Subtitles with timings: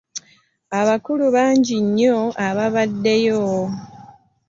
[0.79, 2.17] Abakulu bangi nnyo
[2.47, 3.45] abaabaddeyo.